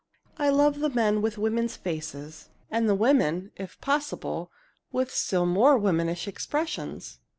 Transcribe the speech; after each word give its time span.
I 0.39 0.49
love 0.49 0.79
the 0.79 0.89
men 0.89 1.21
with 1.21 1.37
women's 1.37 1.75
faces 1.75 2.49
and 2.71 2.89
the 2.89 2.95
women, 2.95 3.51
if 3.55 3.79
possible, 3.81 4.51
with 4.91 5.11
still 5.13 5.45
more 5.45 5.77
womanish 5.77 6.27
expressions. 6.27 7.19